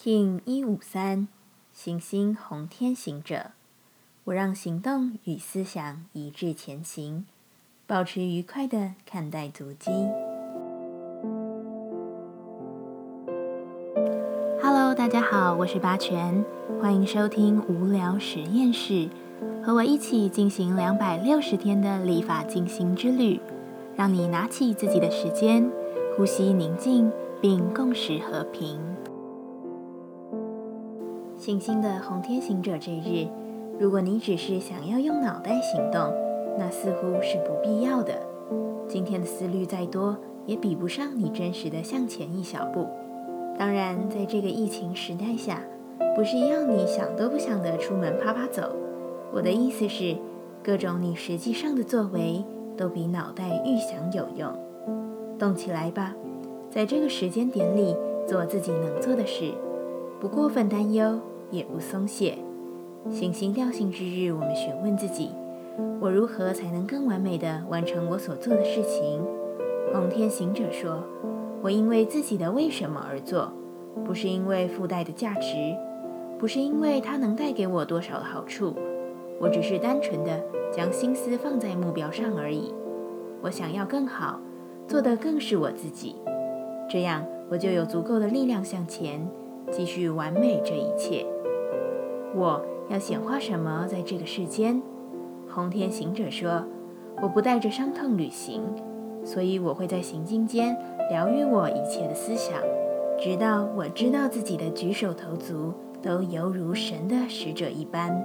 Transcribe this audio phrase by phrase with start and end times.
[0.00, 1.26] King 一五三，
[1.72, 3.50] 行星红天行者，
[4.26, 7.26] 我让行动与思想一致前行，
[7.84, 9.90] 保持愉快的看待足迹。
[14.62, 16.44] Hello，大家好，我是八全，
[16.80, 19.08] 欢迎收听无聊实验室，
[19.64, 23.40] 和我一起进行两百六十天的立法进行之旅，
[23.96, 25.68] 让你拿起自己的时间，
[26.16, 27.10] 呼吸宁静。
[27.40, 28.97] 并共识和平。
[31.38, 33.28] 行星的红天行者这日，
[33.78, 36.12] 如果你只是想要用脑袋行动，
[36.58, 38.12] 那似乎是不必要的。
[38.88, 42.88] 今天的思虑再多，也比不上你真实的向前一小步。
[43.56, 45.62] 当然，在这个疫情时代下，
[46.16, 48.74] 不是要你想都不想的出门啪啪走。
[49.32, 50.16] 我的意思是，
[50.64, 52.44] 各种你实际上的作为，
[52.76, 54.52] 都比脑袋预想有用。
[55.38, 56.16] 动起来吧！
[56.68, 57.96] 在这个时间点里，
[58.26, 59.52] 做自己能做的事，
[60.20, 61.20] 不过分担忧，
[61.52, 62.36] 也不松懈。
[63.08, 65.30] 行星调性之日，我们询问自己：
[66.00, 69.22] 我如何才能更完美地完成我所做的事情？
[69.94, 71.04] 蒙天行者说
[71.62, 73.52] ：“我因为自己的为什么而做，
[74.04, 75.54] 不是因为附带的价值，
[76.36, 78.74] 不是因为它能带给我多少的好处，
[79.40, 82.74] 我只是单纯的将心思放在目标上而已。
[83.40, 84.40] 我想要更好，
[84.88, 86.16] 做的更是我自己。”
[86.90, 89.24] 这样，我就有足够的力量向前，
[89.70, 91.26] 继续完美这一切。
[92.34, 94.82] 我要显化什么在这个世间？
[95.48, 96.64] 红天行者说
[97.22, 98.62] ：“我不带着伤痛旅行，
[99.24, 100.76] 所以我会在行进间
[101.10, 102.60] 疗愈我一切的思想，
[103.18, 108.24] 直到我知道自己的举手投足都犹如神的使者一般。”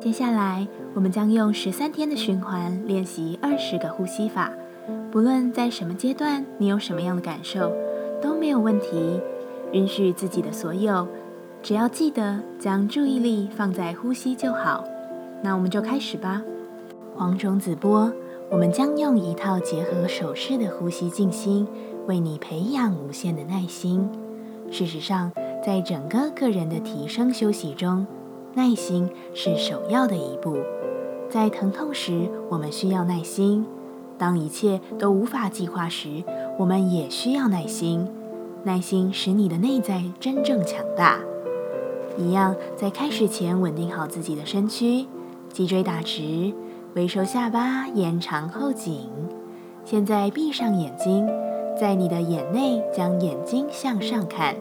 [0.00, 4.50] 接下来，我们将用十三天的循环练习二十个呼吸法。
[5.12, 7.70] 不论在什么阶段，你有什么样的感受，
[8.22, 9.20] 都没有问题。
[9.72, 11.06] 允许自己的所有，
[11.62, 14.82] 只要记得将注意力放在呼吸就好。
[15.42, 16.42] 那我们就开始吧。
[17.14, 18.10] 黄种子波，
[18.50, 21.68] 我们将用一套结合手势的呼吸静心，
[22.06, 24.08] 为你培养无限的耐心。
[24.70, 25.30] 事实上，
[25.62, 28.06] 在整个个人的提升休息中，
[28.54, 30.56] 耐心是首要的一步，
[31.28, 33.64] 在疼痛时，我们需要耐心；
[34.18, 36.24] 当一切都无法计划时，
[36.58, 38.08] 我们也需要耐心。
[38.64, 41.20] 耐心使你的内在真正强大。
[42.18, 45.06] 一样，在开始前稳定好自己的身躯，
[45.52, 46.52] 脊椎打直，
[46.94, 49.08] 微收下巴，延长后颈。
[49.84, 51.24] 现在闭上眼睛，
[51.80, 54.56] 在你的眼内将眼睛向上看，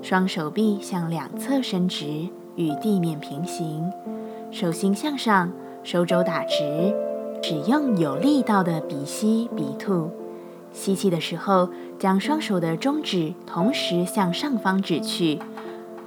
[0.00, 2.28] 双手臂向两侧伸直。
[2.60, 3.90] 与地面平行，
[4.50, 5.50] 手心向上，
[5.82, 6.94] 手肘打直，
[7.42, 10.10] 使用有力道的鼻吸鼻吐。
[10.70, 15.38] 吸气的时候，将双手的中指同时向上方指去；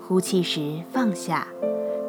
[0.07, 1.47] 呼气时放下，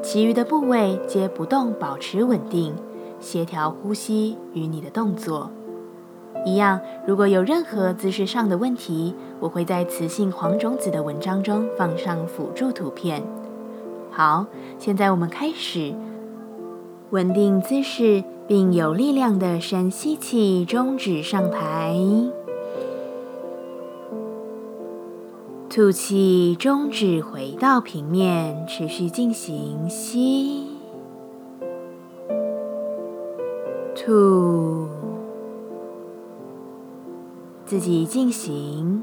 [0.03, 2.75] 其余的部位皆不动，保持稳定，
[3.19, 5.51] 协调呼吸与你的动作。
[6.45, 13.23] 一样，如果有任何姿势上的问题，我会在雌性黄种子的文章中放上辅助图片。
[14.17, 14.47] 好，
[14.79, 15.93] 现在我们开始
[17.11, 21.97] 稳定姿势，并有力量的深吸气，中指上抬，
[25.69, 30.69] 吐气，中指回到平面，持续进行吸、
[33.97, 34.87] 吐，
[37.67, 39.03] 自己进行。